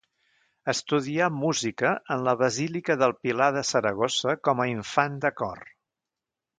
Estudià 0.71 1.27
música 1.35 1.91
en 2.15 2.23
la 2.29 2.35
Basílica 2.41 2.97
del 3.03 3.13
Pilar 3.27 3.53
de 3.59 3.63
Saragossa 3.75 4.37
com 4.49 4.65
a 4.67 4.71
infant 4.77 5.25
de 5.29 5.37
cor. 5.45 5.67